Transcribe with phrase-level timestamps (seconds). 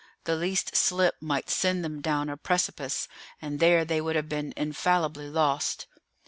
[0.23, 3.07] The least slip might send them down a precipice,
[3.39, 5.85] and there they would have been infallibly lost.